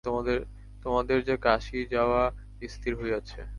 তোমাদের 0.85 1.17
যে 1.27 1.35
কাশী 1.41 1.79
যাওয়া 1.91 2.21
স্থির 2.69 2.93
হইয়াছে। 2.99 3.41